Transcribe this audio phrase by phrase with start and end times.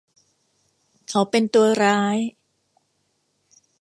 [1.09, 2.17] เขาเป็นตัวร้าย